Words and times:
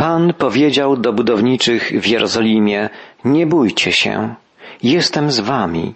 Pan 0.00 0.34
powiedział 0.34 0.96
do 0.96 1.12
budowniczych 1.12 1.92
w 2.02 2.06
Jerozolimie, 2.06 2.88
nie 3.24 3.46
bójcie 3.46 3.92
się, 3.92 4.34
jestem 4.82 5.30
z 5.30 5.40
wami. 5.40 5.94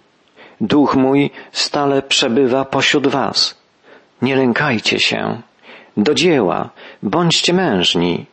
Duch 0.61 0.97
mój 0.97 1.31
stale 1.53 2.03
przebywa 2.03 2.65
pośród 2.65 3.07
was. 3.07 3.59
Nie 4.23 4.37
lękajcie 4.37 5.01
się. 5.01 5.41
Do 5.97 6.15
dzieła, 6.15 6.71
bądźcie 7.03 7.53
mężni. 7.53 8.27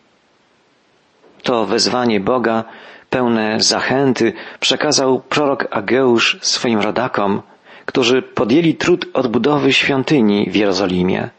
To 1.43 1.65
wezwanie 1.65 2.19
Boga, 2.19 2.63
pełne 3.09 3.59
zachęty, 3.59 4.33
przekazał 4.59 5.19
prorok 5.19 5.67
Ageusz 5.71 6.37
swoim 6.41 6.79
rodakom, 6.79 7.41
którzy 7.85 8.21
podjęli 8.21 8.75
trud 8.75 9.05
odbudowy 9.13 9.73
świątyni 9.73 10.49
w 10.49 10.55
Jerozolimie. 10.55 11.29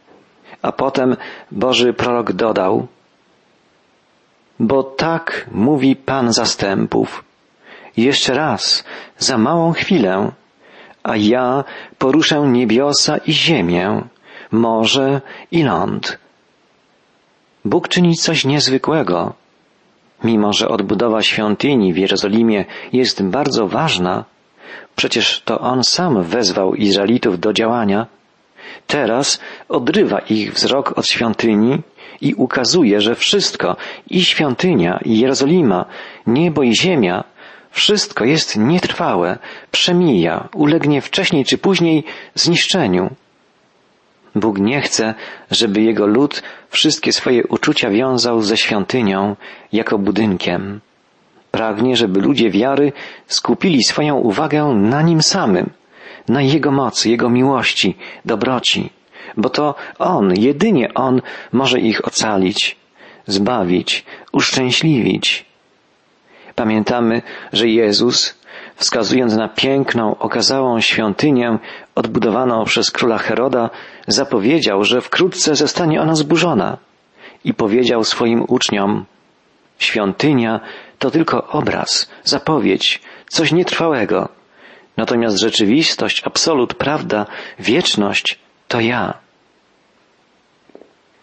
A 0.63 0.73
potem 0.73 1.17
Boży 1.51 1.93
prorok 1.93 2.33
dodał, 2.33 2.87
bo 4.63 4.83
tak 4.83 5.47
mówi 5.53 5.97
Pan 5.97 6.33
zastępów. 6.33 7.25
Jeszcze 7.97 8.35
raz, 8.35 8.85
za 9.19 9.39
małą 9.39 9.73
chwilę, 9.73 10.33
a 11.03 11.17
ja 11.17 11.65
poruszę 11.99 12.41
niebiosa 12.41 13.17
i 13.17 13.33
ziemię, 13.33 14.03
morze 14.51 15.21
i 15.51 15.63
ląd. 15.63 16.19
Bóg 17.65 17.89
czyni 17.89 18.17
coś 18.17 18.45
niezwykłego. 18.45 19.33
Mimo, 20.25 20.53
że 20.53 20.69
odbudowa 20.69 21.23
świątyni 21.23 21.93
w 21.93 21.97
Jerozolimie 21.97 22.65
jest 22.93 23.23
bardzo 23.23 23.67
ważna, 23.69 24.25
przecież 24.97 25.43
to 25.45 25.61
On 25.61 25.85
sam 25.85 26.23
wezwał 26.23 26.75
Izraelitów 26.75 27.41
do 27.41 27.53
działania, 27.53 28.07
teraz 28.87 29.41
odrywa 29.69 30.19
ich 30.19 30.53
wzrok 30.53 30.99
od 30.99 31.07
świątyni 31.07 31.83
i 32.21 32.35
ukazuje, 32.35 33.01
że 33.01 33.15
wszystko, 33.15 33.77
i 34.11 34.25
świątynia, 34.25 35.01
i 35.05 35.19
Jerozolima, 35.19 35.85
niebo 36.27 36.63
i 36.63 36.77
ziemia, 36.77 37.25
wszystko 37.71 38.25
jest 38.25 38.57
nietrwałe, 38.57 39.39
przemija, 39.71 40.49
ulegnie 40.55 41.01
wcześniej 41.01 41.45
czy 41.45 41.59
później 41.59 42.05
zniszczeniu. 42.35 43.11
Bóg 44.35 44.59
nie 44.59 44.81
chce, 44.81 45.15
żeby 45.51 45.81
Jego 45.81 46.07
lud 46.07 46.43
wszystkie 46.71 47.13
swoje 47.13 47.47
uczucia 47.47 47.91
wiązał 47.91 48.43
ze 48.43 48.57
świątynią 48.57 49.37
jako 49.73 49.99
budynkiem. 49.99 50.81
Pragnie, 51.51 51.97
żeby 51.97 52.21
ludzie 52.21 52.51
wiary 52.51 52.93
skupili 53.27 53.85
swoją 53.85 54.17
uwagę 54.17 54.65
na 54.65 55.03
Nim 55.03 55.23
samym, 55.23 55.71
na 56.29 56.43
Jego 56.43 56.71
mocy, 56.71 57.11
Jego 57.11 57.31
miłości, 57.31 57.97
dobroci 58.25 58.91
bo 59.37 59.51
to 59.51 59.75
On, 59.99 60.35
jedynie 60.37 60.95
On 60.95 61.23
może 61.53 61.81
ich 61.81 62.07
ocalić, 62.07 62.77
zbawić, 63.27 64.05
uszczęśliwić. 64.33 65.45
Pamiętamy, 66.55 67.23
że 67.53 67.69
Jezus, 67.69 68.39
wskazując 68.77 69.37
na 69.37 69.49
piękną, 69.49 70.19
okazałą 70.19 70.81
świątynię 70.81 71.59
odbudowaną 71.95 72.65
przez 72.65 72.91
króla 72.91 73.19
Heroda, 73.19 73.71
zapowiedział, 74.07 74.85
że 74.85 75.01
wkrótce 75.01 75.55
zostanie 75.55 76.01
ona 76.01 76.15
zburzona 76.15 76.79
i 77.45 77.55
powiedział 77.55 78.05
swoim 78.05 78.45
uczniom, 78.49 79.05
świątynia 79.79 80.61
to 80.99 81.11
tylko 81.11 81.49
obraz, 81.49 82.11
zapowiedź, 82.25 83.01
coś 83.29 83.53
nietrwałego. 83.53 84.29
Natomiast 84.97 85.41
rzeczywistość, 85.41 86.23
absolut, 86.25 86.75
prawda, 86.75 87.27
wieczność 87.59 88.39
to 88.73 88.81
ja. 88.81 89.15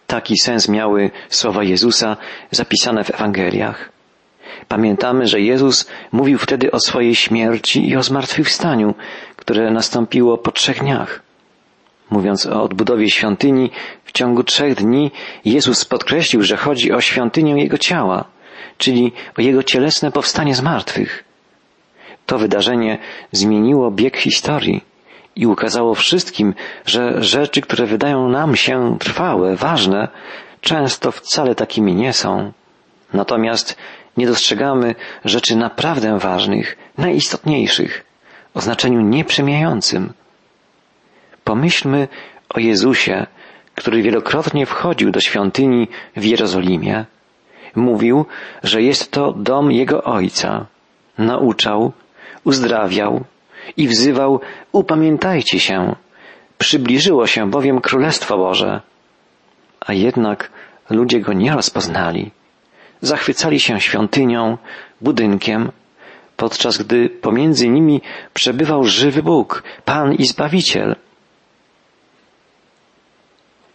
Taki 0.06 0.38
sens 0.38 0.68
miały 0.68 1.10
słowa 1.28 1.64
Jezusa 1.64 2.16
zapisane 2.50 3.04
w 3.04 3.10
Ewangeliach. 3.14 3.92
Pamiętamy, 4.68 5.26
że 5.26 5.40
Jezus 5.40 5.90
mówił 6.12 6.38
wtedy 6.38 6.70
o 6.70 6.80
swojej 6.80 7.14
śmierci 7.14 7.88
i 7.88 7.96
o 7.96 8.02
zmartwychwstaniu, 8.02 8.94
które 9.36 9.70
nastąpiło 9.70 10.38
po 10.38 10.52
trzech 10.52 10.78
dniach. 10.78 11.22
Mówiąc 12.10 12.46
o 12.46 12.62
odbudowie 12.62 13.10
świątyni, 13.10 13.70
w 14.04 14.12
ciągu 14.12 14.44
trzech 14.44 14.74
dni 14.74 15.10
Jezus 15.44 15.84
podkreślił, 15.84 16.42
że 16.42 16.56
chodzi 16.56 16.92
o 16.92 17.00
świątynię 17.00 17.62
Jego 17.62 17.78
ciała, 17.78 18.24
czyli 18.78 19.12
o 19.38 19.42
Jego 19.42 19.62
cielesne 19.62 20.12
powstanie 20.12 20.54
z 20.54 20.62
martwych. 20.62 21.24
To 22.26 22.38
wydarzenie 22.38 22.98
zmieniło 23.32 23.90
bieg 23.90 24.16
historii 24.16 24.89
i 25.40 25.46
ukazało 25.46 25.94
wszystkim, 25.94 26.54
że 26.86 27.22
rzeczy, 27.22 27.60
które 27.60 27.86
wydają 27.86 28.28
nam 28.28 28.56
się 28.56 28.96
trwałe, 28.98 29.56
ważne, 29.56 30.08
często 30.60 31.12
wcale 31.12 31.54
takimi 31.54 31.94
nie 31.94 32.12
są. 32.12 32.52
Natomiast 33.12 33.76
nie 34.16 34.26
dostrzegamy 34.26 34.94
rzeczy 35.24 35.56
naprawdę 35.56 36.18
ważnych, 36.18 36.76
najistotniejszych, 36.98 38.04
o 38.54 38.60
znaczeniu 38.60 39.00
nieprzemijającym. 39.00 40.12
Pomyślmy 41.44 42.08
o 42.48 42.60
Jezusie, 42.60 43.26
który 43.74 44.02
wielokrotnie 44.02 44.66
wchodził 44.66 45.10
do 45.10 45.20
świątyni 45.20 45.88
w 46.16 46.24
Jerozolimie. 46.24 47.04
Mówił, 47.74 48.26
że 48.62 48.82
jest 48.82 49.10
to 49.10 49.32
dom 49.32 49.72
Jego 49.72 50.02
Ojca. 50.04 50.66
Nauczał, 51.18 51.92
uzdrawiał, 52.44 53.24
i 53.76 53.88
wzywał, 53.88 54.40
upamiętajcie 54.72 55.60
się, 55.60 55.96
przybliżyło 56.58 57.26
się 57.26 57.50
bowiem 57.50 57.80
Królestwo 57.80 58.36
Boże. 58.36 58.80
A 59.80 59.92
jednak 59.92 60.50
ludzie 60.90 61.20
go 61.20 61.32
nie 61.32 61.52
rozpoznali. 61.52 62.30
Zachwycali 63.00 63.60
się 63.60 63.80
świątynią, 63.80 64.58
budynkiem, 65.00 65.72
podczas 66.36 66.78
gdy 66.78 67.08
pomiędzy 67.08 67.68
nimi 67.68 68.00
przebywał 68.34 68.84
żywy 68.84 69.22
Bóg, 69.22 69.62
Pan 69.84 70.14
i 70.14 70.24
Zbawiciel. 70.24 70.96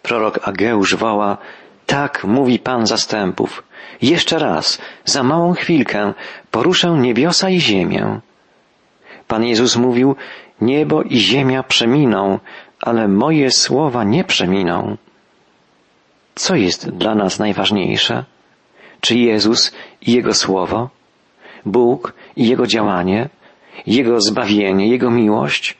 Prorok 0.01 0.47
Ageusz 0.47 0.95
woła, 0.95 1.37
tak 1.85 2.23
mówi 2.23 2.59
Pan 2.59 2.87
zastępów. 2.87 3.63
Jeszcze 4.01 4.39
raz, 4.39 4.81
za 5.05 5.23
małą 5.23 5.53
chwilkę, 5.53 6.13
poruszę 6.51 6.89
niebiosa 6.89 7.49
i 7.49 7.59
ziemię. 7.59 8.19
Pan 9.27 9.43
Jezus 9.43 9.75
mówił, 9.75 10.15
niebo 10.61 11.03
i 11.03 11.17
ziemia 11.17 11.63
przeminą, 11.63 12.39
ale 12.81 13.07
moje 13.07 13.51
słowa 13.51 14.03
nie 14.03 14.23
przeminą. 14.23 14.97
Co 16.35 16.55
jest 16.55 16.89
dla 16.89 17.15
nas 17.15 17.39
najważniejsze? 17.39 18.23
Czy 19.01 19.15
Jezus 19.15 19.71
i 20.01 20.11
Jego 20.11 20.33
słowo? 20.33 20.89
Bóg 21.65 22.13
i 22.35 22.47
Jego 22.47 22.67
działanie? 22.67 23.29
Jego 23.87 24.21
zbawienie, 24.21 24.87
Jego 24.87 25.11
miłość? 25.11 25.77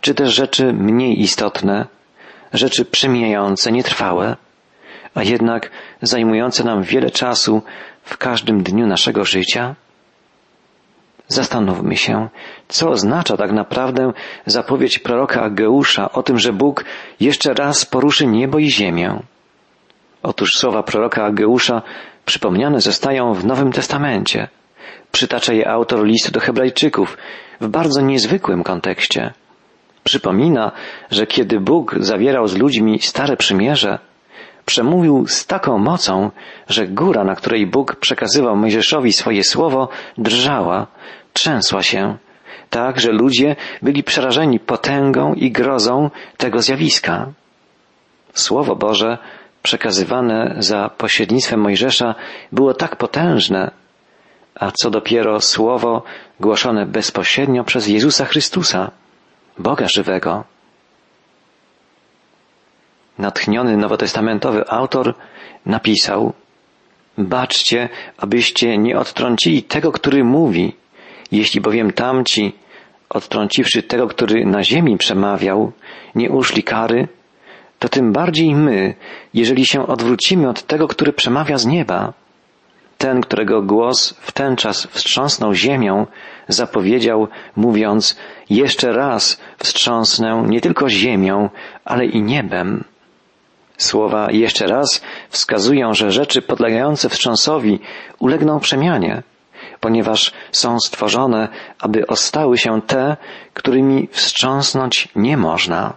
Czy 0.00 0.14
też 0.14 0.34
rzeczy 0.34 0.72
mniej 0.72 1.20
istotne, 1.20 1.86
rzeczy 2.52 2.84
przemijające, 2.84 3.72
nietrwałe, 3.72 4.36
a 5.14 5.22
jednak 5.22 5.70
zajmujące 6.02 6.64
nam 6.64 6.82
wiele 6.82 7.10
czasu 7.10 7.62
w 8.04 8.16
każdym 8.16 8.62
dniu 8.62 8.86
naszego 8.86 9.24
życia? 9.24 9.74
Zastanówmy 11.32 11.96
się, 11.96 12.28
co 12.68 12.90
oznacza 12.90 13.36
tak 13.36 13.52
naprawdę 13.52 14.12
zapowiedź 14.46 14.98
proroka 14.98 15.42
Ageusza 15.42 16.12
o 16.12 16.22
tym, 16.22 16.38
że 16.38 16.52
Bóg 16.52 16.84
jeszcze 17.20 17.54
raz 17.54 17.84
poruszy 17.84 18.26
niebo 18.26 18.58
i 18.58 18.70
ziemię. 18.70 19.20
Otóż 20.22 20.54
słowa 20.54 20.82
proroka 20.82 21.24
Ageusza 21.24 21.82
przypomniane 22.24 22.80
zostają 22.80 23.34
w 23.34 23.44
Nowym 23.44 23.72
Testamencie. 23.72 24.48
Przytacza 25.12 25.52
je 25.52 25.68
autor 25.68 26.04
listu 26.04 26.32
do 26.32 26.40
Hebrajczyków 26.40 27.16
w 27.60 27.68
bardzo 27.68 28.00
niezwykłym 28.00 28.62
kontekście. 28.62 29.32
Przypomina, 30.04 30.72
że 31.10 31.26
kiedy 31.26 31.60
Bóg 31.60 31.96
zawierał 32.00 32.46
z 32.46 32.56
ludźmi 32.56 33.00
stare 33.00 33.36
przymierze, 33.36 33.98
przemówił 34.64 35.26
z 35.26 35.46
taką 35.46 35.78
mocą, 35.78 36.30
że 36.68 36.86
góra, 36.86 37.24
na 37.24 37.34
której 37.34 37.66
Bóg 37.66 37.96
przekazywał 37.96 38.56
Mojżeszowi 38.56 39.12
swoje 39.12 39.44
słowo, 39.44 39.88
drżała, 40.18 40.86
trzęsła 41.32 41.82
się, 41.82 42.16
tak, 42.70 43.00
że 43.00 43.12
ludzie 43.12 43.56
byli 43.82 44.02
przerażeni 44.02 44.60
potęgą 44.60 45.34
i 45.34 45.50
grozą 45.50 46.10
tego 46.36 46.62
zjawiska. 46.62 47.32
Słowo 48.34 48.76
Boże, 48.76 49.18
przekazywane 49.62 50.54
za 50.58 50.88
pośrednictwem 50.88 51.60
Mojżesza, 51.60 52.14
było 52.52 52.74
tak 52.74 52.96
potężne, 52.96 53.70
a 54.54 54.70
co 54.70 54.90
dopiero 54.90 55.40
słowo 55.40 56.02
głoszone 56.40 56.86
bezpośrednio 56.86 57.64
przez 57.64 57.88
Jezusa 57.88 58.24
Chrystusa, 58.24 58.90
Boga 59.58 59.88
żywego. 59.88 60.44
Natchniony 63.18 63.76
nowotestamentowy 63.76 64.64
autor 64.68 65.14
napisał, 65.66 66.32
Baczcie, 67.18 67.88
abyście 68.18 68.78
nie 68.78 68.98
odtrącili 68.98 69.62
tego, 69.62 69.92
który 69.92 70.24
mówi, 70.24 70.76
jeśli 71.32 71.60
bowiem 71.60 71.92
tamci, 71.92 72.52
odtrąciwszy 73.10 73.82
tego, 73.82 74.06
który 74.06 74.46
na 74.46 74.64
ziemi 74.64 74.98
przemawiał, 74.98 75.72
nie 76.14 76.30
uszli 76.30 76.62
kary, 76.62 77.08
to 77.78 77.88
tym 77.88 78.12
bardziej 78.12 78.54
my, 78.54 78.94
jeżeli 79.34 79.66
się 79.66 79.86
odwrócimy 79.86 80.48
od 80.48 80.62
tego, 80.62 80.88
który 80.88 81.12
przemawia 81.12 81.58
z 81.58 81.66
nieba, 81.66 82.12
ten, 82.98 83.20
którego 83.20 83.62
głos 83.62 84.14
w 84.20 84.32
ten 84.32 84.56
czas 84.56 84.86
wstrząsnął 84.86 85.54
ziemią, 85.54 86.06
zapowiedział, 86.48 87.28
mówiąc, 87.56 88.16
jeszcze 88.50 88.92
raz 88.92 89.40
wstrząsnę 89.58 90.44
nie 90.48 90.60
tylko 90.60 90.88
ziemią, 90.88 91.50
ale 91.84 92.06
i 92.06 92.22
niebem. 92.22 92.84
Słowa 93.76 94.28
jeszcze 94.30 94.66
raz 94.66 95.02
wskazują, 95.28 95.94
że 95.94 96.10
rzeczy 96.10 96.42
podlegające 96.42 97.08
wstrząsowi 97.08 97.80
ulegną 98.18 98.60
przemianie, 98.60 99.22
ponieważ 99.82 100.32
są 100.52 100.80
stworzone, 100.80 101.48
aby 101.78 102.06
ostały 102.06 102.58
się 102.58 102.82
te, 102.82 103.16
którymi 103.54 104.08
wstrząsnąć 104.12 105.08
nie 105.16 105.36
można. 105.36 105.92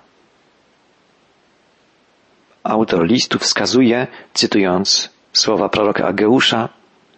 Autor 2.64 3.06
listu 3.06 3.40
wskazuje, 3.40 4.08
cytując 4.34 5.10
słowa 5.34 5.70
proroka 5.70 6.08
Ageusza, 6.08 6.70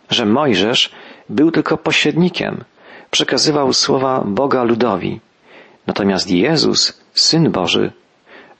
że 0.09 0.25
Mojżesz 0.25 0.91
był 1.29 1.51
tylko 1.51 1.77
pośrednikiem, 1.77 2.63
przekazywał 3.11 3.73
słowa 3.73 4.23
Boga 4.25 4.63
ludowi. 4.63 5.19
Natomiast 5.87 6.31
Jezus, 6.31 7.01
Syn 7.13 7.51
Boży, 7.51 7.91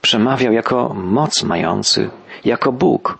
przemawiał 0.00 0.52
jako 0.52 0.94
moc 0.94 1.42
mający, 1.42 2.10
jako 2.44 2.72
Bóg. 2.72 3.18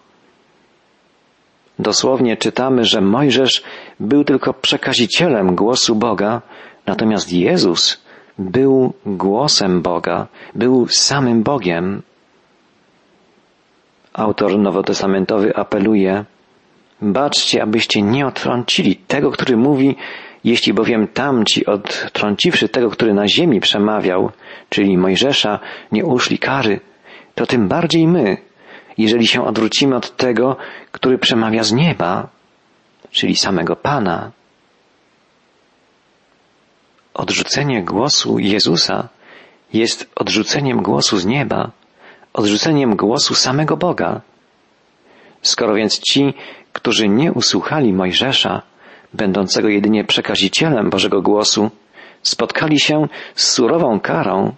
Dosłownie 1.79 2.37
czytamy, 2.37 2.85
że 2.85 3.01
Mojżesz 3.01 3.63
był 4.01 4.25
tylko 4.25 4.55
przekazicielem 4.55 5.55
głosu 5.55 5.95
Boga, 5.95 6.43
natomiast 6.87 7.33
Jezus 7.33 8.03
był 8.39 8.93
głosem 9.07 9.83
Boga, 9.83 10.27
był 10.55 10.89
samym 10.89 11.43
Bogiem. 11.43 12.03
Autor 14.13 14.59
nowotestamentowy 14.59 15.57
apeluje, 15.57 16.25
baczcie, 17.03 17.63
abyście 17.63 18.03
nie 18.03 18.27
odtrącili 18.27 18.97
tego, 18.97 19.31
który 19.31 19.57
mówi, 19.57 19.97
jeśli 20.45 20.75
bowiem 20.75 21.09
tamci, 21.09 21.67
odtrąciwszy 21.67 22.69
tego, 22.69 22.91
który 22.91 23.15
na 23.15 23.29
ziemi 23.29 23.61
przemawiał, 23.61 24.31
czyli 24.69 24.99
Mojżesza, 24.99 25.59
nie 25.93 26.05
uszli 26.05 26.39
kary, 26.39 26.81
to 27.35 27.47
tym 27.47 27.69
bardziej 27.69 28.09
my, 28.09 28.37
jeżeli 28.99 29.27
się 29.27 29.45
odwrócimy 29.45 29.97
od 29.97 30.17
tego, 30.17 30.57
który 30.93 31.19
przemawia 31.19 31.63
z 31.63 31.73
nieba, 31.73 32.29
czyli 33.11 33.37
samego 33.37 33.77
Pana. 33.77 34.31
Odrzucenie 37.15 37.83
głosu 37.85 38.39
Jezusa 38.39 39.09
jest 39.73 40.11
odrzuceniem 40.17 40.83
głosu 40.83 41.19
z 41.19 41.27
nieba, 41.27 41.71
odrzuceniem 42.33 42.97
głosu 42.97 43.35
samego 43.35 43.77
Boga. 43.77 44.21
Skoro 45.43 45.75
więc 45.75 45.99
ci, 45.99 46.35
którzy 46.73 47.09
nie 47.09 47.33
usłuchali 47.33 47.93
Mojżesza, 47.93 48.63
będącego 49.15 49.69
jedynie 49.69 50.05
przekazicielem 50.05 50.91
Bożego 50.91 51.23
głosu, 51.23 51.71
spotkali 52.23 52.81
się 52.81 53.09
z 53.35 53.53
surową 53.53 54.01
karą, 54.01 54.55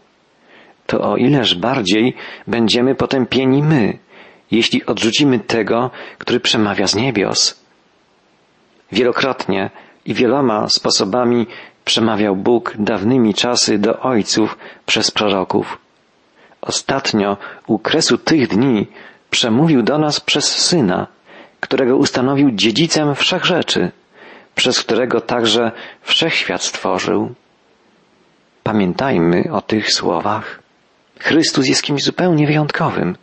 to 0.86 1.00
o 1.00 1.16
ileż 1.16 1.54
bardziej 1.54 2.16
będziemy 2.46 2.94
potępieni 2.94 3.62
my, 3.62 3.98
jeśli 4.50 4.86
odrzucimy 4.86 5.38
tego, 5.38 5.90
który 6.18 6.40
przemawia 6.40 6.86
z 6.86 6.94
niebios. 6.94 7.59
Wielokrotnie 8.92 9.70
i 10.04 10.14
wieloma 10.14 10.68
sposobami 10.68 11.46
przemawiał 11.84 12.36
Bóg 12.36 12.74
dawnymi 12.78 13.34
czasy 13.34 13.78
do 13.78 14.00
ojców 14.00 14.58
przez 14.86 15.10
proroków. 15.10 15.78
Ostatnio, 16.60 17.36
u 17.66 17.78
kresu 17.78 18.18
tych 18.18 18.48
dni, 18.48 18.86
przemówił 19.30 19.82
do 19.82 19.98
nas 19.98 20.20
przez 20.20 20.44
Syna, 20.44 21.06
którego 21.60 21.96
ustanowił 21.96 22.50
dziedzicem 22.50 23.14
wszech 23.14 23.44
rzeczy, 23.44 23.90
przez 24.54 24.80
którego 24.80 25.20
także 25.20 25.72
wszechświat 26.02 26.62
stworzył. 26.62 27.34
Pamiętajmy 28.62 29.44
o 29.52 29.62
tych 29.62 29.92
słowach. 29.92 30.62
Chrystus 31.18 31.66
jest 31.66 31.82
kimś 31.82 32.04
zupełnie 32.04 32.46
wyjątkowym. 32.46 33.16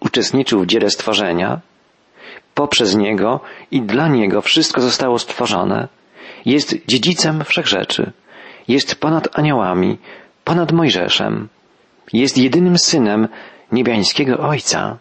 Uczestniczył 0.00 0.60
w 0.60 0.66
dziele 0.66 0.90
stworzenia. 0.90 1.60
Poprzez 2.56 2.96
Niego 2.96 3.40
i 3.70 3.82
dla 3.82 4.08
Niego 4.08 4.42
wszystko 4.42 4.80
zostało 4.80 5.18
stworzone. 5.18 5.88
Jest 6.46 6.86
dziedzicem 6.88 7.44
wszechrzeczy. 7.44 8.12
Jest 8.68 9.00
ponad 9.00 9.38
aniołami, 9.38 9.98
ponad 10.44 10.72
Mojżeszem. 10.72 11.48
Jest 12.12 12.38
jedynym 12.38 12.78
synem 12.78 13.28
niebiańskiego 13.72 14.38
Ojca. 14.38 14.98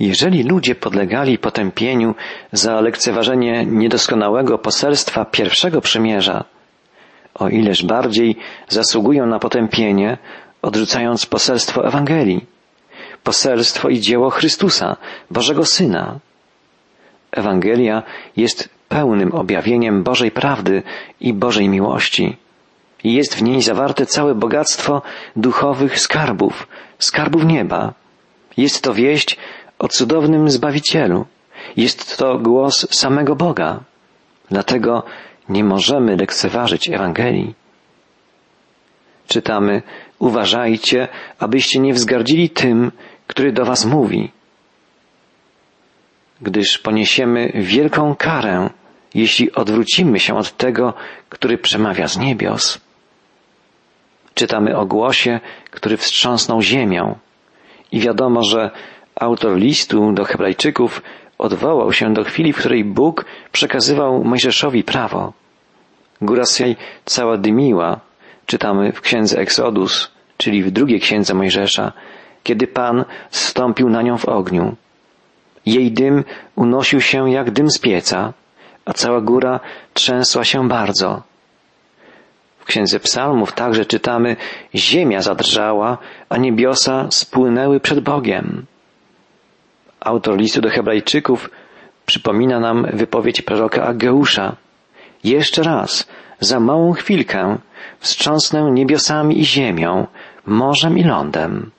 Jeżeli 0.00 0.42
ludzie 0.42 0.74
podlegali 0.74 1.38
potępieniu 1.38 2.14
za 2.52 2.80
lekceważenie 2.80 3.66
niedoskonałego 3.66 4.58
poselstwa 4.58 5.24
pierwszego 5.24 5.80
przymierza, 5.80 6.44
o 7.34 7.48
ileż 7.48 7.84
bardziej 7.84 8.36
zasługują 8.68 9.26
na 9.26 9.38
potępienie, 9.38 10.18
odrzucając 10.62 11.26
poselstwo 11.26 11.86
Ewangelii, 11.86 12.46
poselstwo 13.24 13.88
i 13.88 14.00
dzieło 14.00 14.30
Chrystusa, 14.30 14.96
Bożego 15.30 15.64
Syna. 15.64 16.18
Ewangelia 17.32 18.02
jest 18.36 18.68
pełnym 18.88 19.34
objawieniem 19.34 20.02
Bożej 20.02 20.30
prawdy 20.30 20.82
i 21.20 21.32
Bożej 21.32 21.68
miłości. 21.68 22.36
Jest 23.04 23.34
w 23.34 23.42
niej 23.42 23.62
zawarte 23.62 24.06
całe 24.06 24.34
bogactwo 24.34 25.02
duchowych 25.36 26.00
skarbów, 26.00 26.68
skarbów 26.98 27.44
nieba. 27.44 27.92
Jest 28.56 28.82
to 28.82 28.94
wieść 28.94 29.36
o 29.78 29.88
cudownym 29.88 30.50
Zbawicielu. 30.50 31.26
Jest 31.76 32.18
to 32.18 32.38
głos 32.38 32.86
samego 32.90 33.36
Boga. 33.36 33.80
Dlatego 34.50 35.02
nie 35.48 35.64
możemy 35.64 36.16
lekceważyć 36.16 36.90
Ewangelii. 36.90 37.54
Czytamy, 39.28 39.82
uważajcie, 40.20 41.08
abyście 41.38 41.80
nie 41.80 41.92
wzgardzili 41.92 42.50
tym, 42.50 42.92
który 43.26 43.52
do 43.52 43.64
was 43.64 43.84
mówi, 43.84 44.30
gdyż 46.40 46.78
poniesiemy 46.78 47.52
wielką 47.54 48.14
karę, 48.14 48.70
jeśli 49.14 49.52
odwrócimy 49.52 50.20
się 50.20 50.34
od 50.36 50.56
tego, 50.56 50.94
który 51.28 51.58
przemawia 51.58 52.08
z 52.08 52.18
niebios. 52.18 52.80
Czytamy 54.34 54.76
o 54.76 54.86
głosie, 54.86 55.40
który 55.70 55.96
wstrząsnął 55.96 56.62
ziemią. 56.62 57.18
I 57.92 58.00
wiadomo, 58.00 58.42
że 58.42 58.70
autor 59.14 59.56
listu 59.56 60.12
do 60.12 60.24
Hebrajczyków 60.24 61.02
odwołał 61.38 61.92
się 61.92 62.12
do 62.12 62.24
chwili, 62.24 62.52
w 62.52 62.58
której 62.58 62.84
Bóg 62.84 63.24
przekazywał 63.52 64.24
Mojżeszowi 64.24 64.84
prawo. 64.84 65.32
Góra 66.22 66.44
Syjaj 66.44 66.76
cała 67.04 67.36
dymiła, 67.36 68.00
czytamy 68.50 68.92
w 68.92 69.00
księdze 69.00 69.38
Exodus, 69.38 70.10
czyli 70.36 70.62
w 70.62 70.70
drugiej 70.70 71.00
księdze 71.00 71.34
Mojżesza, 71.34 71.92
kiedy 72.42 72.66
Pan 72.66 73.04
zstąpił 73.30 73.88
na 73.88 74.02
nią 74.02 74.18
w 74.18 74.28
ogniu. 74.28 74.76
Jej 75.66 75.92
dym 75.92 76.24
unosił 76.56 77.00
się 77.00 77.30
jak 77.30 77.50
dym 77.50 77.70
z 77.70 77.78
pieca, 77.78 78.32
a 78.84 78.92
cała 78.92 79.20
góra 79.20 79.60
trzęsła 79.94 80.44
się 80.44 80.68
bardzo. 80.68 81.22
W 82.58 82.64
księdze 82.64 83.00
Psalmów 83.00 83.52
także 83.52 83.84
czytamy, 83.84 84.36
ziemia 84.74 85.22
zadrżała, 85.22 85.98
a 86.28 86.36
niebiosa 86.36 87.06
spłynęły 87.10 87.80
przed 87.80 88.00
Bogiem. 88.00 88.64
Autor 90.00 90.36
listu 90.38 90.60
do 90.60 90.70
Hebrajczyków 90.70 91.50
przypomina 92.06 92.60
nam 92.60 92.86
wypowiedź 92.92 93.42
proroka 93.42 93.82
Ageusza. 93.82 94.56
Jeszcze 95.24 95.62
raz, 95.62 96.08
za 96.40 96.60
małą 96.60 96.92
chwilkę, 96.92 97.58
wstrząsnę 97.98 98.70
niebiosami 98.70 99.40
i 99.40 99.44
ziemią, 99.44 100.06
morzem 100.46 100.98
i 100.98 101.04
lądem. 101.04 101.70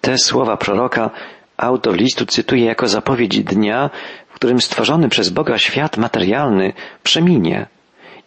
Te 0.00 0.18
słowa 0.18 0.56
proroka 0.56 1.10
autor 1.56 1.96
listu 1.96 2.26
cytuje 2.26 2.64
jako 2.64 2.88
zapowiedź 2.88 3.44
dnia, 3.44 3.90
w 4.28 4.34
którym 4.34 4.60
stworzony 4.60 5.08
przez 5.08 5.28
Boga 5.28 5.58
świat 5.58 5.96
materialny 5.96 6.72
przeminie 7.02 7.66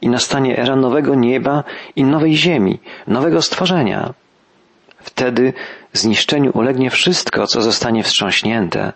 i 0.01 0.09
nastanie 0.09 0.57
era 0.57 0.75
nowego 0.75 1.15
nieba 1.15 1.63
i 1.95 2.03
nowej 2.03 2.35
ziemi, 2.35 2.79
nowego 3.07 3.41
stworzenia. 3.41 4.13
Wtedy 4.99 5.53
zniszczeniu 5.93 6.51
ulegnie 6.53 6.89
wszystko, 6.89 7.47
co 7.47 7.61
zostanie 7.61 8.03
wstrząśnięte, 8.03 8.93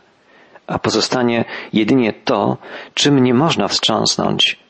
a 0.67 0.79
pozostanie 0.79 1.45
jedynie 1.73 2.13
to, 2.13 2.57
czym 2.93 3.23
nie 3.23 3.33
można 3.33 3.67
wstrząsnąć 3.67 4.64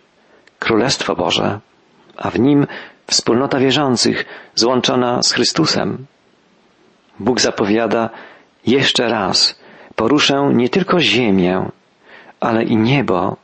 Królestwo 0.59 1.15
Boże, 1.15 1.59
a 2.17 2.29
w 2.29 2.39
nim 2.39 2.67
wspólnota 3.07 3.59
wierzących 3.59 4.25
złączona 4.55 5.23
z 5.23 5.31
Chrystusem. 5.33 6.05
Bóg 7.19 7.41
zapowiada 7.41 8.09
jeszcze 8.67 9.09
raz, 9.09 9.59
poruszę 9.95 10.51
nie 10.53 10.69
tylko 10.69 10.99
ziemię, 10.99 11.69
ale 12.39 12.63
i 12.63 12.77
niebo. 12.77 13.37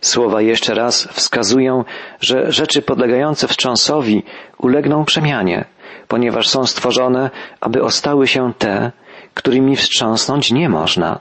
Słowa 0.00 0.42
jeszcze 0.42 0.74
raz 0.74 1.08
wskazują, 1.12 1.84
że 2.20 2.52
rzeczy 2.52 2.82
podlegające 2.82 3.48
wstrząsowi 3.48 4.22
ulegną 4.58 5.04
przemianie, 5.04 5.64
ponieważ 6.08 6.48
są 6.48 6.66
stworzone, 6.66 7.30
aby 7.60 7.82
ostały 7.82 8.26
się 8.26 8.52
te, 8.58 8.92
którymi 9.34 9.76
wstrząsnąć 9.76 10.52
nie 10.52 10.68
można. 10.68 11.20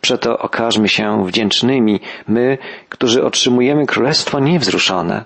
Przeto 0.00 0.38
okażmy 0.38 0.88
się 0.88 1.26
wdzięcznymi, 1.26 2.00
my, 2.28 2.58
którzy 2.88 3.24
otrzymujemy 3.24 3.86
królestwo 3.86 4.40
niewzruszone. 4.40 5.24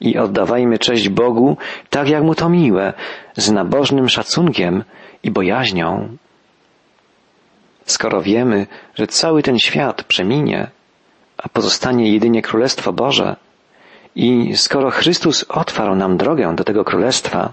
I 0.00 0.18
oddawajmy 0.18 0.78
cześć 0.78 1.08
Bogu 1.08 1.56
tak, 1.90 2.08
jak 2.08 2.22
mu 2.22 2.34
to 2.34 2.48
miłe, 2.48 2.92
z 3.36 3.50
nabożnym 3.50 4.08
szacunkiem 4.08 4.84
i 5.22 5.30
bojaźnią. 5.30 6.16
Skoro 7.84 8.22
wiemy, 8.22 8.66
że 8.94 9.06
cały 9.06 9.42
ten 9.42 9.58
świat 9.58 10.04
przeminie, 10.04 10.70
a 11.38 11.48
pozostanie 11.48 12.12
jedynie 12.12 12.42
Królestwo 12.42 12.92
Boże, 12.92 13.36
i 14.16 14.56
skoro 14.56 14.90
Chrystus 14.90 15.44
otwarł 15.48 15.94
nam 15.94 16.16
drogę 16.16 16.56
do 16.56 16.64
tego 16.64 16.84
Królestwa, 16.84 17.52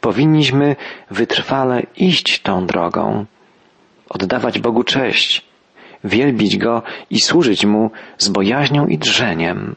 powinniśmy 0.00 0.76
wytrwale 1.10 1.82
iść 1.96 2.42
tą 2.42 2.66
drogą, 2.66 3.26
oddawać 4.08 4.58
Bogu 4.58 4.84
cześć, 4.84 5.47
wielbić 6.04 6.56
Go 6.56 6.82
i 7.10 7.20
służyć 7.20 7.64
Mu 7.64 7.90
z 8.18 8.28
bojaźnią 8.28 8.86
i 8.86 8.98
drżeniem. 8.98 9.76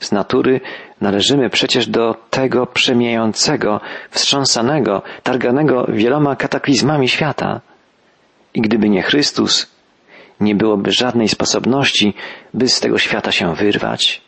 Z 0.00 0.12
natury 0.12 0.60
należymy 1.00 1.50
przecież 1.50 1.86
do 1.86 2.16
tego 2.30 2.66
przemijającego, 2.66 3.80
wstrząsanego, 4.10 5.02
targanego 5.22 5.86
wieloma 5.88 6.36
kataklizmami 6.36 7.08
świata. 7.08 7.60
I 8.54 8.60
gdyby 8.60 8.88
nie 8.88 9.02
Chrystus, 9.02 9.70
nie 10.40 10.54
byłoby 10.54 10.92
żadnej 10.92 11.28
sposobności, 11.28 12.14
by 12.54 12.68
z 12.68 12.80
tego 12.80 12.98
świata 12.98 13.32
się 13.32 13.54
wyrwać. 13.54 14.22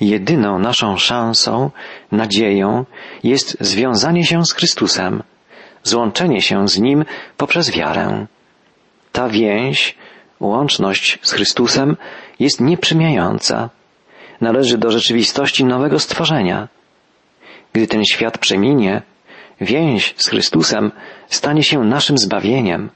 Jedyną 0.00 0.58
naszą 0.58 0.96
szansą, 0.96 1.70
nadzieją 2.12 2.84
jest 3.24 3.56
związanie 3.60 4.24
się 4.24 4.44
z 4.44 4.52
Chrystusem, 4.52 5.22
złączenie 5.82 6.42
się 6.42 6.68
z 6.68 6.78
Nim 6.78 7.04
poprzez 7.36 7.70
wiarę. 7.70 8.26
Ta 9.12 9.28
więź, 9.28 9.94
łączność 10.40 11.18
z 11.22 11.32
Chrystusem 11.32 11.96
jest 12.38 12.60
nieprzymijająca. 12.60 13.70
Należy 14.40 14.78
do 14.78 14.90
rzeczywistości 14.90 15.64
nowego 15.64 15.98
stworzenia. 15.98 16.68
Gdy 17.72 17.86
ten 17.86 18.04
świat 18.04 18.38
przeminie, 18.38 19.02
więź 19.60 20.14
z 20.16 20.28
Chrystusem 20.28 20.92
stanie 21.28 21.62
się 21.62 21.84
naszym 21.84 22.18
zbawieniem, 22.18 22.90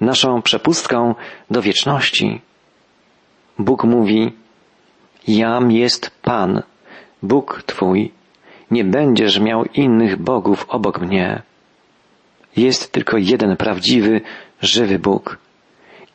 naszą 0.00 0.42
przepustką 0.42 1.14
do 1.50 1.62
wieczności. 1.62 2.40
Bóg 3.58 3.84
mówi, 3.84 4.32
Jam 5.28 5.72
jest 5.72 6.10
Pan, 6.22 6.62
Bóg 7.22 7.62
Twój, 7.66 8.12
nie 8.70 8.84
będziesz 8.84 9.40
miał 9.40 9.64
innych 9.64 10.16
bogów 10.16 10.66
obok 10.68 11.00
mnie. 11.00 11.42
Jest 12.56 12.92
tylko 12.92 13.16
jeden 13.16 13.56
prawdziwy, 13.56 14.20
żywy 14.62 14.98
Bóg. 14.98 15.38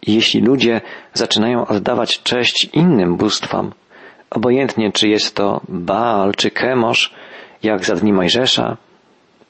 I 0.07 0.13
jeśli 0.13 0.41
ludzie 0.41 0.81
zaczynają 1.13 1.65
oddawać 1.67 2.23
cześć 2.23 2.69
innym 2.73 3.17
bóstwom, 3.17 3.71
obojętnie 4.29 4.91
czy 4.91 5.07
jest 5.07 5.35
to 5.35 5.61
Baal 5.69 6.31
czy 6.35 6.51
Kemosz, 6.51 7.13
jak 7.63 7.85
za 7.85 7.95
dni 7.95 8.13
Mojżesza, 8.13 8.77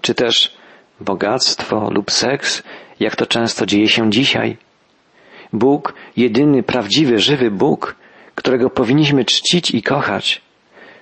czy 0.02 0.16
też 0.16 0.58
bogactwo 1.00 1.90
lub 1.92 2.12
seks, 2.12 2.64
jak 3.00 3.16
to 3.16 3.26
często 3.26 3.66
dzieje 3.66 3.88
się 3.88 4.12
dzisiaj. 4.12 4.58
Bóg, 5.54 5.94
jedyny 6.18 6.64
prawdziwy, 6.64 7.20
żywy 7.20 7.52
Bóg, 7.52 7.96
którego 8.36 8.70
powinniśmy 8.70 9.26
czcić 9.26 9.72
i 9.72 9.84
kochać, 9.84 10.42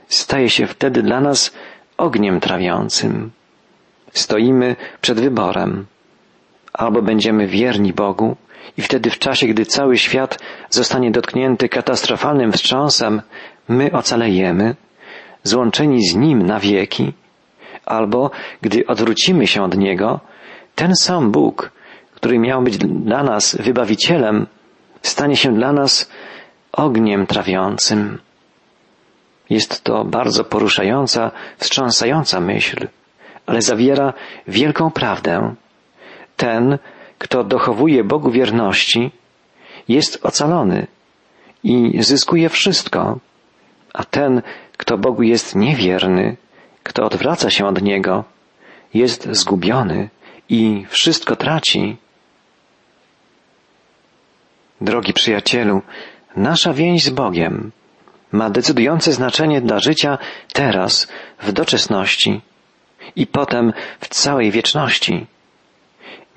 staje 0.07 0.49
się 0.49 0.67
wtedy 0.67 1.03
dla 1.03 1.21
nas 1.21 1.53
ogniem 1.97 2.39
trawiącym. 2.39 3.31
Stoimy 4.13 4.75
przed 5.01 5.19
wyborem. 5.19 5.85
Albo 6.73 7.01
będziemy 7.01 7.47
wierni 7.47 7.93
Bogu 7.93 8.35
i 8.77 8.81
wtedy 8.81 9.09
w 9.09 9.19
czasie, 9.19 9.47
gdy 9.47 9.65
cały 9.65 9.97
świat 9.97 10.39
zostanie 10.69 11.11
dotknięty 11.11 11.69
katastrofalnym 11.69 12.51
wstrząsem, 12.51 13.21
my 13.69 13.91
ocalejemy, 13.91 14.75
złączeni 15.43 16.07
z 16.09 16.15
Nim 16.15 16.41
na 16.41 16.59
wieki, 16.59 17.13
albo 17.85 18.31
gdy 18.61 18.87
odwrócimy 18.87 19.47
się 19.47 19.63
od 19.63 19.77
Niego, 19.77 20.19
ten 20.75 20.95
sam 20.95 21.31
Bóg, 21.31 21.71
który 22.15 22.39
miał 22.39 22.63
być 22.63 22.77
dla 22.77 23.23
nas 23.23 23.55
wybawicielem, 23.59 24.47
stanie 25.01 25.35
się 25.35 25.53
dla 25.53 25.73
nas 25.73 26.11
ogniem 26.71 27.27
trawiącym. 27.27 28.19
Jest 29.49 29.83
to 29.83 30.05
bardzo 30.05 30.43
poruszająca, 30.43 31.31
wstrząsająca 31.57 32.39
myśl, 32.39 32.87
ale 33.45 33.61
zawiera 33.61 34.13
wielką 34.47 34.91
prawdę. 34.91 35.55
Ten, 36.37 36.77
kto 37.17 37.43
dochowuje 37.43 38.03
Bogu 38.03 38.31
wierności, 38.31 39.11
jest 39.87 40.25
ocalony 40.25 40.87
i 41.63 42.03
zyskuje 42.03 42.49
wszystko, 42.49 43.19
a 43.93 44.03
ten, 44.03 44.41
kto 44.77 44.97
Bogu 44.97 45.23
jest 45.23 45.55
niewierny, 45.55 46.37
kto 46.83 47.03
odwraca 47.03 47.49
się 47.49 47.65
od 47.65 47.81
Niego, 47.81 48.23
jest 48.93 49.27
zgubiony 49.31 50.09
i 50.49 50.85
wszystko 50.89 51.35
traci. 51.35 51.97
Drogi 54.81 55.13
przyjacielu, 55.13 55.81
nasza 56.35 56.73
więź 56.73 57.03
z 57.03 57.09
Bogiem 57.09 57.71
ma 58.31 58.49
decydujące 58.49 59.13
znaczenie 59.13 59.61
dla 59.61 59.79
życia 59.79 60.17
teraz, 60.53 61.07
w 61.39 61.51
doczesności 61.51 62.41
i 63.15 63.27
potem 63.27 63.73
w 63.99 64.07
całej 64.07 64.51
wieczności. 64.51 65.25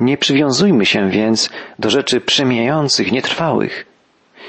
Nie 0.00 0.16
przywiązujmy 0.16 0.87
się 0.87 1.11
więc 1.11 1.50
do 1.78 1.90
rzeczy 1.90 2.21
przemijających, 2.21 3.12
nietrwałych. 3.12 3.87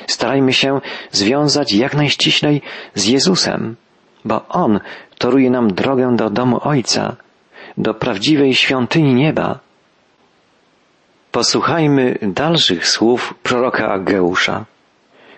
Starajmy 0.07 0.53
się 0.53 0.81
związać 1.12 1.74
jak 1.74 1.95
najściślej 1.95 2.62
z 2.95 3.05
Jezusem, 3.05 3.75
bo 4.25 4.48
On 4.50 4.79
toruje 5.17 5.50
nam 5.50 5.74
drogę 5.74 6.15
do 6.15 6.29
domu 6.29 6.60
Ojca, 6.63 7.15
do 7.77 7.93
prawdziwej 7.93 8.55
świątyni 8.55 9.13
nieba. 9.13 9.60
Posłuchajmy 11.31 12.17
dalszych 12.22 12.88
słów 12.88 13.34
proroka 13.43 13.88
Ageusza. 13.88 14.65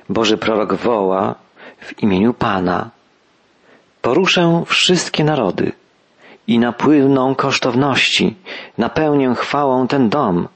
Boży 0.10 0.38
prorok 0.38 0.74
woła 0.74 1.36
w 1.80 2.04
imieniu 2.04 2.34
Pana. 2.34 2.90
Poruszę 4.02 4.64
wszystkie 4.68 5.24
narody 5.24 5.72
i 6.48 6.60
napływną 6.60 7.36
kosztowności, 7.36 8.36
napełnię 8.78 9.36
chwałą 9.36 9.88
ten 9.88 10.10
dom, 10.10 10.48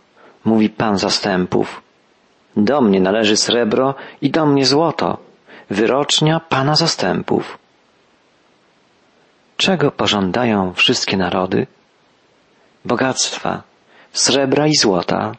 mówi 0.46 0.70
Pan 0.70 0.98
zastępów. 0.98 1.82
Do 2.58 2.82
mnie 2.82 3.00
należy 3.02 3.38
srebro 3.38 3.96
i 4.22 4.30
do 4.30 4.46
mnie 4.46 4.66
złoto, 4.66 5.18
wyrocznia 5.70 6.40
Pana 6.40 6.76
zastępów. 6.76 7.58
Czego 9.58 9.92
pożądają 9.92 10.74
wszystkie 10.74 11.18
narody? 11.18 11.68
Bogactwa, 12.86 13.64
srebra 14.14 14.68
i 14.68 14.76
złota. 14.76 15.32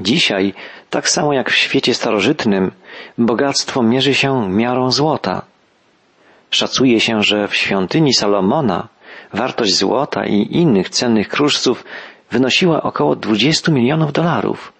Dzisiaj, 0.00 0.54
tak 0.90 1.08
samo 1.08 1.32
jak 1.32 1.50
w 1.50 1.54
świecie 1.54 1.94
starożytnym, 1.94 2.72
bogactwo 3.18 3.82
mierzy 3.82 4.14
się 4.14 4.48
miarą 4.50 4.90
złota. 4.90 5.42
Szacuje 6.50 7.00
się, 7.00 7.22
że 7.22 7.48
w 7.48 7.56
świątyni 7.56 8.14
Salomona 8.14 8.88
wartość 9.34 9.76
złota 9.76 10.26
i 10.26 10.56
innych 10.56 10.88
cennych 10.88 11.28
kruszców 11.28 11.84
wynosiła 12.30 12.82
około 12.82 13.16
20 13.16 13.72
milionów 13.72 14.12
dolarów. 14.12 14.72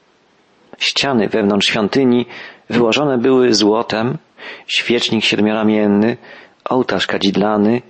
Ściany 0.78 1.28
wewnątrz 1.28 1.68
świątyni 1.68 2.26
wyłożone 2.70 3.18
były 3.18 3.54
złotem, 3.54 4.18
świecznik 4.66 5.24
siedmioramienny, 5.24 6.16
ołtarz 6.64 7.06
kadzidlany, 7.06 7.82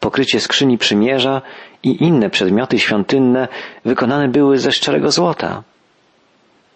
pokrycie 0.00 0.40
skrzyni 0.40 0.78
przymierza 0.78 1.42
i 1.82 2.04
inne 2.04 2.30
przedmioty 2.30 2.78
świątynne 2.78 3.48
wykonane 3.84 4.28
były 4.28 4.58
ze 4.58 4.72
szczerego 4.72 5.10
złota. 5.10 5.62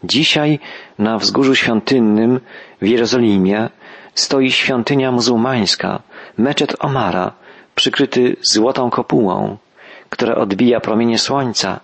Dzisiaj 0.05 0.59
na 0.99 1.19
wzgórzu 1.19 1.55
świątynnym 1.55 2.41
w 2.83 2.87
Jerozolimie 2.87 3.69
stoi 4.15 4.51
świątynia 4.51 5.13
muzułmańska, 5.13 6.03
meczet 6.39 6.77
Omara, 6.79 7.33
przykryty 7.81 8.37
złotą 8.43 8.91
kopułą, 8.91 9.57
która 10.11 10.35
odbija 10.35 10.81
promienie 10.81 11.19
słońca 11.19 11.81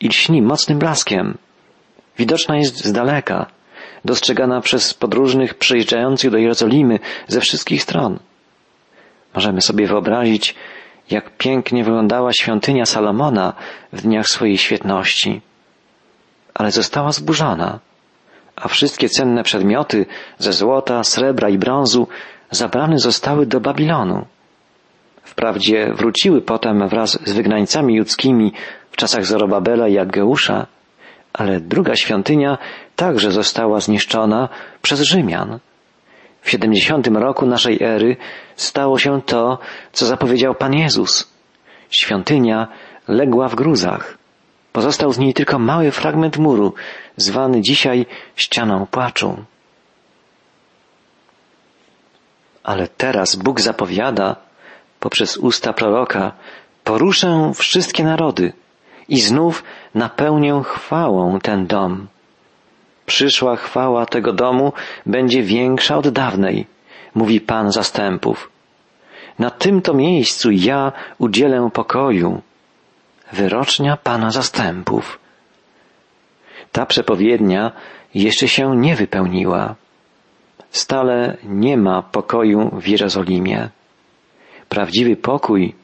i 0.00 0.08
lśni 0.08 0.42
mocnym 0.42 0.78
blaskiem. 0.78 1.38
Widoczna 2.18 2.56
jest 2.56 2.84
z 2.84 2.92
daleka, 2.92 3.46
dostrzegana 4.04 4.60
przez 4.60 4.94
podróżnych 4.94 5.54
przyjeżdżających 5.54 6.30
do 6.30 6.38
Jerozolimy 6.38 6.98
ze 7.28 7.40
wszystkich 7.40 7.82
stron. 7.82 8.18
Możemy 9.34 9.60
sobie 9.60 9.86
wyobrazić, 9.86 10.54
jak 11.10 11.36
pięknie 11.36 11.84
wyglądała 11.84 12.32
świątynia 12.32 12.86
Salomona 12.86 13.52
w 13.92 14.00
dniach 14.02 14.28
swojej 14.28 14.58
świetności. 14.58 15.40
Ale 16.54 16.70
została 16.70 17.12
zburzona, 17.12 17.78
a 18.56 18.68
wszystkie 18.68 19.08
cenne 19.08 19.42
przedmioty 19.42 20.06
ze 20.38 20.52
złota, 20.52 21.04
srebra 21.04 21.48
i 21.48 21.58
brązu 21.58 22.08
zabrane 22.50 22.98
zostały 22.98 23.46
do 23.46 23.60
Babilonu. 23.60 24.26
Wprawdzie 25.26 25.92
wróciły 25.94 26.42
potem 26.42 26.88
wraz 26.88 27.18
z 27.24 27.32
wygnańcami 27.32 27.94
judzkimi 27.94 28.52
w 28.90 28.96
czasach 28.96 29.26
Zorobabela 29.26 29.88
i 29.88 29.98
Aggeusza, 29.98 30.66
ale 31.32 31.60
druga 31.60 31.96
świątynia 31.96 32.58
także 32.96 33.32
została 33.32 33.80
zniszczona 33.80 34.48
przez 34.82 35.00
Rzymian. 35.00 35.58
W 36.42 36.50
70 36.50 37.06
roku 37.06 37.46
naszej 37.46 37.82
ery 37.82 38.16
stało 38.56 38.98
się 38.98 39.22
to, 39.22 39.58
co 39.92 40.06
zapowiedział 40.06 40.54
Pan 40.54 40.74
Jezus. 40.74 41.28
Świątynia 41.90 42.68
legła 43.08 43.48
w 43.48 43.54
gruzach. 43.54 44.18
Pozostał 44.72 45.12
z 45.12 45.18
niej 45.18 45.34
tylko 45.34 45.58
mały 45.58 45.90
fragment 45.90 46.38
muru, 46.38 46.74
zwany 47.16 47.60
dzisiaj 47.60 48.06
ścianą 48.36 48.86
płaczu. 48.86 49.44
Ale 52.64 52.88
teraz 52.88 53.36
Bóg 53.36 53.60
zapowiada 53.60 54.45
poprzez 55.00 55.36
usta 55.36 55.72
proroka, 55.72 56.32
poruszę 56.84 57.52
wszystkie 57.54 58.04
narody 58.04 58.52
i 59.08 59.20
znów 59.20 59.64
napełnię 59.94 60.62
chwałą 60.64 61.38
ten 61.40 61.66
dom. 61.66 62.06
Przyszła 63.06 63.56
chwała 63.56 64.06
tego 64.06 64.32
domu 64.32 64.72
będzie 65.06 65.42
większa 65.42 65.96
od 65.96 66.08
dawnej, 66.08 66.66
mówi 67.14 67.40
Pan 67.40 67.72
zastępów. 67.72 68.50
Na 69.38 69.50
tym 69.50 69.82
to 69.82 69.94
miejscu 69.94 70.50
ja 70.50 70.92
udzielę 71.18 71.70
pokoju. 71.72 72.42
Wyrocznia 73.32 73.96
Pana 73.96 74.30
zastępów. 74.30 75.18
Ta 76.72 76.86
przepowiednia 76.86 77.72
jeszcze 78.14 78.48
się 78.48 78.76
nie 78.76 78.96
wypełniła. 78.96 79.74
Stale 80.70 81.36
nie 81.44 81.76
ma 81.76 82.02
pokoju 82.02 82.70
w 82.80 82.88
Jerozolimie. 82.88 83.68
Prawdziwy 84.68 85.16
pokój, 85.16 85.74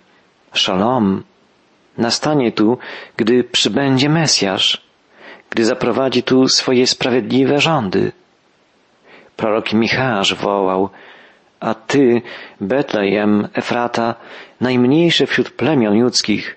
szalom, 0.53 1.23
nastanie 1.99 2.53
tu, 2.53 2.79
gdy 3.17 3.45
przybędzie 3.45 4.09
Mesjasz, 4.09 4.83
gdy 5.51 5.65
zaprowadzi 5.65 6.23
tu 6.23 6.49
swoje 6.49 6.87
sprawiedliwe 6.87 7.61
rządy. 7.61 8.13
Prorok 9.37 9.73
Michałasz 9.73 10.35
wołał, 10.35 10.91
a 11.61 11.75
ty, 11.75 12.23
Betlejem, 12.61 13.49
Efrata, 13.55 14.15
najmniejszy 14.61 15.27
wśród 15.27 15.51
plemion 15.51 16.03
ludzkich, 16.03 16.57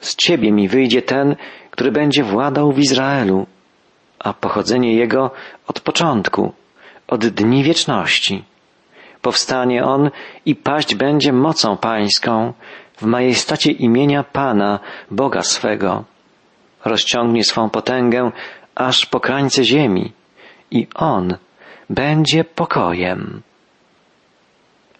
z 0.00 0.16
ciebie 0.16 0.52
mi 0.52 0.68
wyjdzie 0.68 1.02
ten, 1.02 1.36
który 1.70 1.92
będzie 1.92 2.22
władał 2.22 2.72
w 2.72 2.78
Izraelu, 2.78 3.46
a 4.18 4.32
pochodzenie 4.32 4.94
jego 4.94 5.30
od 5.66 5.80
początku, 5.80 6.52
od 7.08 7.26
dni 7.26 7.62
wieczności. 7.62 8.44
Powstanie 9.26 9.84
on 9.84 10.10
i 10.44 10.54
paść 10.54 10.94
będzie 10.94 11.32
mocą 11.32 11.76
pańską 11.76 12.52
w 12.96 13.02
majestacie 13.02 13.72
imienia 13.72 14.24
Pana, 14.24 14.80
Boga 15.10 15.42
swego. 15.42 16.04
Rozciągnie 16.84 17.44
swą 17.44 17.70
potęgę 17.70 18.30
aż 18.74 19.06
po 19.06 19.20
krańce 19.20 19.64
ziemi 19.64 20.12
i 20.70 20.86
on 20.94 21.36
będzie 21.90 22.44
pokojem. 22.44 23.42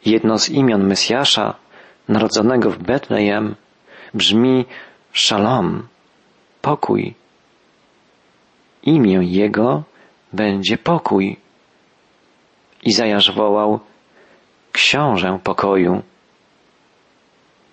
Jedno 0.05 0.39
z 0.39 0.49
imion 0.49 0.87
Mesjasza, 0.87 1.55
narodzonego 2.09 2.71
w 2.71 2.79
Betlejem, 2.79 3.55
brzmi 4.15 4.65
Szalom, 5.13 5.89
pokój. 6.63 7.15
Imię 8.83 9.19
Jego 9.23 9.83
będzie 10.33 10.79
pokój. 10.79 11.37
Izajasz 12.83 13.33
wołał, 13.33 13.81
książę 14.77 15.39
pokoju. 15.45 16.03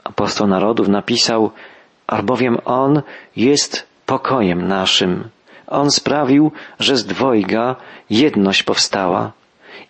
Apostoł 0.04 0.48
narodów 0.48 0.88
napisał, 0.88 1.52
albowiem 2.08 2.58
On 2.66 3.02
jest 3.36 3.88
pokojem 4.06 4.68
naszym. 4.68 5.30
On 5.68 5.92
sprawił, 5.92 6.52
że 6.80 6.98
z 6.98 7.06
dwojga 7.06 7.76
jedność 8.10 8.64
powstała 8.64 9.32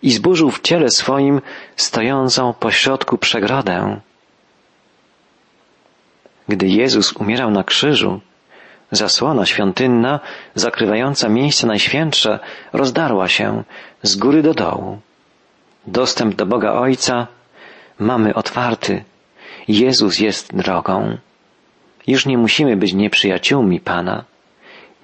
i 0.02 0.10
zburzył 0.10 0.50
w 0.50 0.60
ciele 0.60 0.90
swoim 0.90 1.40
stojącą 1.76 2.52
pośrodku 2.52 3.18
przegrodę. 3.18 4.00
Gdy 6.48 6.66
Jezus 6.66 7.12
umierał 7.12 7.50
na 7.50 7.64
krzyżu, 7.64 8.20
zasłona 8.90 9.46
świątynna, 9.46 10.20
zakrywająca 10.54 11.28
miejsce 11.28 11.66
najświętsze, 11.66 12.38
rozdarła 12.72 13.28
się 13.28 13.64
z 14.02 14.16
góry 14.16 14.42
do 14.42 14.54
dołu. 14.54 14.98
Dostęp 15.86 16.34
do 16.34 16.46
Boga 16.46 16.72
Ojca 16.72 17.26
mamy 17.98 18.34
otwarty. 18.34 19.04
Jezus 19.68 20.18
jest 20.18 20.56
drogą. 20.56 21.18
Już 22.06 22.26
nie 22.26 22.38
musimy 22.38 22.76
być 22.76 22.92
nieprzyjaciółmi 22.92 23.80
Pana. 23.80 24.24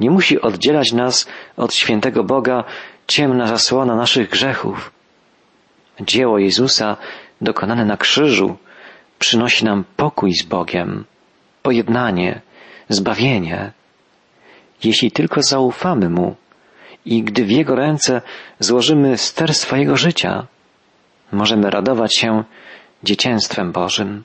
Nie 0.00 0.10
musi 0.10 0.40
oddzielać 0.40 0.92
nas 0.92 1.28
od 1.56 1.74
świętego 1.74 2.24
Boga 2.24 2.64
ciemna 3.06 3.46
zasłona 3.46 3.96
naszych 3.96 4.30
grzechów. 4.30 4.92
Dzieło 6.00 6.38
Jezusa 6.38 6.96
dokonane 7.40 7.84
na 7.84 7.96
krzyżu 7.96 8.56
przynosi 9.18 9.64
nam 9.64 9.84
pokój 9.96 10.32
z 10.32 10.42
Bogiem, 10.42 11.04
pojednanie, 11.62 12.40
zbawienie. 12.88 13.72
Jeśli 14.84 15.10
tylko 15.12 15.42
zaufamy 15.42 16.08
Mu 16.08 16.36
i 17.04 17.22
gdy 17.22 17.44
w 17.44 17.50
Jego 17.50 17.74
ręce 17.74 18.22
złożymy 18.58 19.18
ster 19.18 19.54
swojego 19.54 19.96
życia, 19.96 20.46
możemy 21.32 21.70
radować 21.70 22.16
się 22.16 22.44
dzieciństwem 23.02 23.72
Bożym 23.72 24.24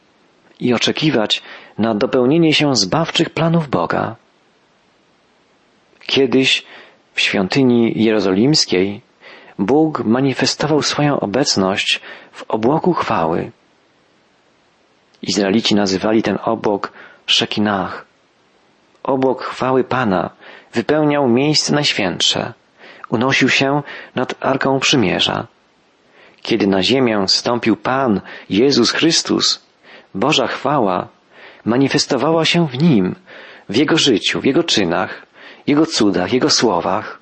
i 0.59 0.73
oczekiwać 0.73 1.41
na 1.77 1.95
dopełnienie 1.95 2.53
się 2.53 2.75
zbawczych 2.75 3.29
planów 3.29 3.69
Boga. 3.69 4.15
Kiedyś 6.07 6.63
w 7.13 7.21
świątyni 7.21 8.03
jerozolimskiej 8.03 9.01
Bóg 9.59 10.03
manifestował 10.05 10.81
swoją 10.81 11.19
obecność 11.19 12.01
w 12.31 12.43
obłoku 12.47 12.93
chwały. 12.93 13.51
Izraelici 15.21 15.75
nazywali 15.75 16.23
ten 16.23 16.37
obłok 16.43 16.91
Szekinach. 17.25 18.05
Obłok 19.03 19.43
chwały 19.43 19.83
Pana 19.83 20.29
wypełniał 20.73 21.29
miejsce 21.29 21.73
najświętsze. 21.73 22.53
Unosił 23.09 23.49
się 23.49 23.83
nad 24.15 24.35
Arką 24.39 24.79
Przymierza. 24.79 25.47
Kiedy 26.45 26.67
na 26.67 26.83
ziemię 26.83 27.25
stąpił 27.27 27.75
Pan, 27.75 28.21
Jezus 28.49 28.91
Chrystus, 28.91 29.65
Boża 30.15 30.47
chwała 30.47 31.07
manifestowała 31.65 32.45
się 32.45 32.67
w 32.67 32.81
Nim, 32.81 33.15
w 33.69 33.75
Jego 33.75 33.97
życiu, 33.97 34.41
w 34.41 34.45
Jego 34.45 34.63
czynach, 34.63 35.25
Jego 35.67 35.85
cudach, 35.85 36.33
Jego 36.33 36.49
słowach, 36.49 37.19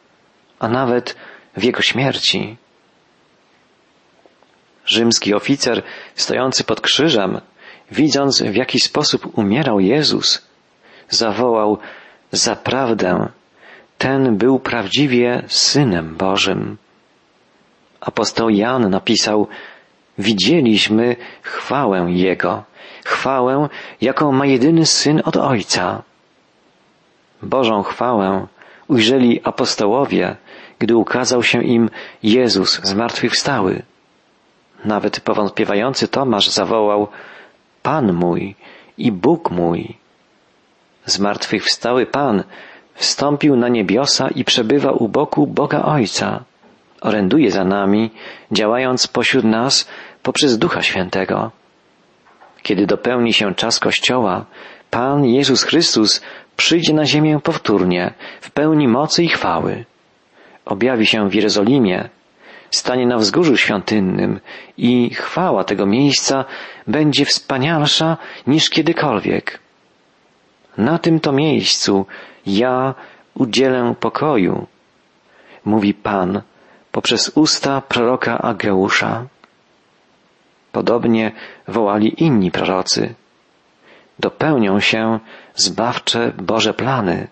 a 0.59 0.67
nawet 0.67 1.15
w 1.57 1.63
Jego 1.63 1.81
śmierci. 1.81 2.57
Rzymski 4.86 5.33
oficer 5.33 5.83
stojący 6.15 6.63
pod 6.63 6.81
krzyżem, 6.81 7.41
widząc 7.91 8.41
w 8.41 8.55
jaki 8.55 8.79
sposób 8.79 9.38
umierał 9.38 9.79
Jezus, 9.79 10.47
zawołał 11.09 11.77
Zaprawdę, 12.31 13.29
ten 13.97 14.38
był 14.38 14.59
prawdziwie 14.59 15.43
Synem 15.47 16.15
Bożym. 16.15 16.77
Apostoł 18.05 18.49
Jan 18.49 18.89
napisał 18.89 19.47
Widzieliśmy 20.17 21.15
chwałę 21.41 22.05
Jego, 22.09 22.63
chwałę, 23.05 23.69
jaką 24.01 24.31
ma 24.31 24.45
jedyny 24.45 24.85
Syn 24.85 25.21
od 25.25 25.37
Ojca. 25.37 26.01
Bożą 27.41 27.83
chwałę 27.83 28.47
ujrzeli 28.87 29.41
apostołowie, 29.43 30.35
gdy 30.79 30.95
ukazał 30.95 31.43
się 31.43 31.63
im 31.63 31.89
Jezus 32.23 32.81
zmartwychwstały. 32.83 33.81
Nawet 34.85 35.19
powątpiewający 35.19 36.07
Tomasz 36.07 36.49
zawołał 36.49 37.07
Pan 37.83 38.13
mój 38.13 38.55
i 38.97 39.11
Bóg 39.11 39.51
mój. 39.51 39.97
Zmartwychwstały 41.05 42.05
Pan 42.05 42.43
wstąpił 42.93 43.55
na 43.55 43.67
niebiosa 43.67 44.27
i 44.27 44.43
przebywa 44.43 44.91
u 44.91 45.07
boku 45.07 45.47
Boga 45.47 45.81
Ojca. 45.83 46.43
Oręduje 47.03 47.51
za 47.51 47.63
nami, 47.63 48.11
działając 48.51 49.07
pośród 49.07 49.45
nas 49.45 49.87
poprzez 50.23 50.57
Ducha 50.57 50.81
Świętego. 50.81 51.51
Kiedy 52.61 52.85
dopełni 52.85 53.33
się 53.33 53.55
czas 53.55 53.79
Kościoła, 53.79 54.45
Pan 54.89 55.25
Jezus 55.25 55.63
Chrystus 55.63 56.21
przyjdzie 56.57 56.93
na 56.93 57.05
ziemię 57.05 57.39
powtórnie, 57.43 58.13
w 58.41 58.51
pełni 58.51 58.87
mocy 58.87 59.23
i 59.23 59.27
chwały. 59.27 59.85
Objawi 60.65 61.05
się 61.05 61.29
w 61.29 61.33
Jerozolimie, 61.35 62.09
stanie 62.71 63.07
na 63.07 63.17
wzgórzu 63.17 63.57
świątynnym 63.57 64.39
i 64.77 65.09
chwała 65.09 65.63
tego 65.63 65.85
miejsca 65.85 66.45
będzie 66.87 67.25
wspanialsza 67.25 68.17
niż 68.47 68.69
kiedykolwiek. 68.69 69.59
Na 70.77 70.97
tym 70.97 71.19
to 71.19 71.31
miejscu 71.31 72.05
ja 72.45 72.95
udzielę 73.33 73.95
pokoju, 73.99 74.67
mówi 75.65 75.93
Pan 75.93 76.41
poprzez 76.95 77.32
usta 77.36 77.82
proroka 77.82 78.34
Ageusza. 78.38 79.25
Podobnie 80.71 81.32
wołali 81.67 82.23
inni 82.23 82.51
prorocy. 82.51 83.15
Dopełnią 84.19 84.79
się 84.79 85.19
zbawcze 85.56 86.32
Boże 86.38 86.73
plany. 86.73 87.27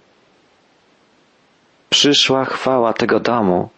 Przyszła 1.89 2.45
chwała 2.45 2.93
tego 2.93 3.19
domu 3.19 3.69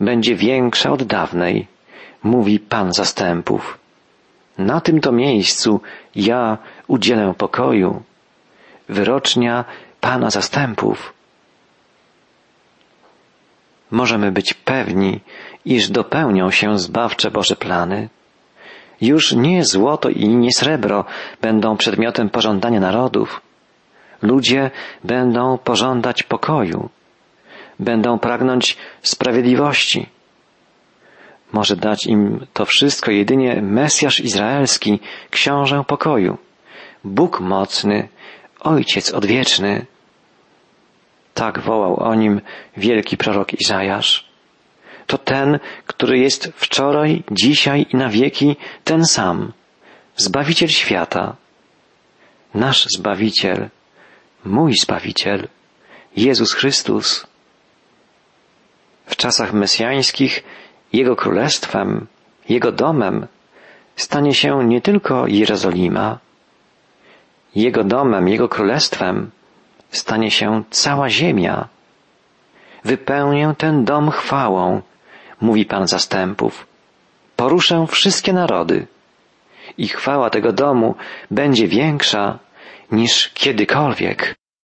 będzie 0.00 0.34
większa 0.36 0.90
od 0.90 1.02
dawnej, 1.02 1.66
mówi 2.22 2.60
Pan 2.60 2.92
zastępów. 2.92 3.78
Na 4.58 4.80
tym 4.80 5.00
to 5.00 5.12
miejscu 5.12 5.80
ja 6.14 6.58
udzielę 6.86 7.34
pokoju. 7.38 8.02
Wyrocznia 8.88 9.64
Pana 10.00 10.30
zastępów. 10.30 11.12
Możemy 13.92 14.32
być 14.32 14.54
pewni, 14.54 15.20
iż 15.64 15.90
dopełnią 15.90 16.50
się 16.50 16.78
zbawcze 16.78 17.30
Boże 17.30 17.56
plany. 17.56 18.08
Już 19.00 19.32
nie 19.32 19.64
złoto 19.64 20.08
i 20.08 20.28
nie 20.28 20.52
srebro 20.52 21.04
będą 21.40 21.76
przedmiotem 21.76 22.30
pożądania 22.30 22.80
narodów. 22.80 23.40
Ludzie 24.22 24.70
będą 25.04 25.58
pożądać 25.58 26.22
pokoju. 26.22 26.88
Będą 27.78 28.18
pragnąć 28.18 28.76
sprawiedliwości. 29.02 30.06
Może 31.52 31.76
dać 31.76 32.06
im 32.06 32.46
to 32.52 32.64
wszystko 32.64 33.10
jedynie 33.10 33.62
Mesjasz 33.62 34.20
Izraelski, 34.20 35.00
książę 35.30 35.84
pokoju, 35.86 36.38
Bóg 37.04 37.40
mocny, 37.40 38.08
Ojciec 38.60 39.10
odwieczny. 39.10 39.86
Tak 41.34 41.60
wołał 41.60 41.96
o 41.96 42.14
nim 42.14 42.40
wielki 42.76 43.16
prorok 43.16 43.60
Izajasz. 43.60 44.32
To 45.06 45.18
ten, 45.18 45.58
który 45.86 46.18
jest 46.18 46.52
wczoraj, 46.56 47.22
dzisiaj 47.30 47.86
i 47.92 47.96
na 47.96 48.08
wieki 48.08 48.56
ten 48.84 49.04
sam, 49.04 49.52
Zbawiciel 50.16 50.68
świata, 50.68 51.36
nasz 52.54 52.86
Zbawiciel, 52.96 53.68
mój 54.44 54.74
Zbawiciel, 54.74 55.48
Jezus 56.16 56.52
Chrystus. 56.52 57.26
W 59.06 59.16
czasach 59.16 59.52
mesjańskich 59.52 60.44
Jego 60.92 61.16
królestwem, 61.16 62.06
Jego 62.48 62.72
domem 62.72 63.26
stanie 63.96 64.34
się 64.34 64.64
nie 64.64 64.80
tylko 64.80 65.26
Jerozolima, 65.26 66.18
Jego 67.54 67.84
domem, 67.84 68.28
Jego 68.28 68.48
królestwem 68.48 69.30
stanie 69.92 70.30
się 70.30 70.62
cała 70.70 71.08
ziemia. 71.10 71.68
Wypełnię 72.84 73.54
ten 73.58 73.84
dom 73.84 74.10
chwałą, 74.10 74.80
mówi 75.40 75.64
Pan 75.64 75.86
zastępów. 75.86 76.66
Poruszę 77.36 77.86
wszystkie 77.90 78.32
narody 78.32 78.86
i 79.78 79.88
chwała 79.88 80.30
tego 80.30 80.52
domu 80.52 80.94
będzie 81.30 81.68
większa 81.68 82.38
niż 82.92 83.28
kiedykolwiek. 83.28 84.34